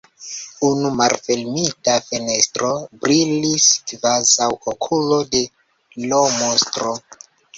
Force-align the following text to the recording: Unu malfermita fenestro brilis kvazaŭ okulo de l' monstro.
Unu 0.67 0.89
malfermita 0.99 1.97
fenestro 2.05 2.71
brilis 3.03 3.67
kvazaŭ 3.91 4.49
okulo 4.73 5.21
de 5.35 5.43
l' 6.09 6.25
monstro. 6.41 6.95